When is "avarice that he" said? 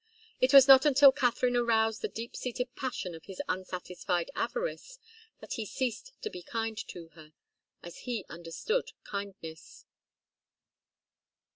4.33-5.63